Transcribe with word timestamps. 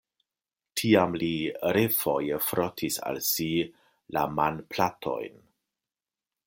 Tiam 0.79 1.11
li 1.23 1.29
refoje 1.77 2.39
frotis 2.47 2.99
al 3.11 3.21
si 3.29 3.49
la 4.19 4.27
manplatojn. 4.41 5.41